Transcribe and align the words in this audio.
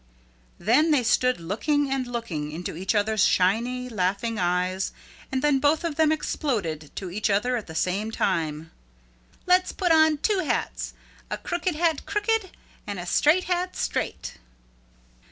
Then 0.57 0.89
they 0.89 1.03
stood 1.03 1.39
looking 1.39 1.91
and 1.91 2.07
looking 2.07 2.51
into 2.51 2.75
each 2.75 2.95
other's 2.95 3.23
shiny 3.23 3.87
laughing 3.87 4.39
eyes 4.39 4.93
and 5.31 5.43
then 5.43 5.59
both 5.59 5.83
of 5.83 5.93
them 5.95 6.11
exploded 6.11 6.89
to 6.95 7.11
each 7.11 7.29
other 7.29 7.55
at 7.55 7.67
the 7.67 7.75
same 7.75 8.09
time, 8.09 8.71
"Let's 9.45 9.71
put 9.71 9.91
on 9.91 10.17
two 10.17 10.39
hats, 10.39 10.95
a 11.29 11.37
crooked 11.37 11.75
hat 11.75 12.07
crooked 12.07 12.49
and 12.87 12.97
a 12.97 13.05
straight 13.05 13.43
hat 13.43 13.75
straight." 13.75 14.39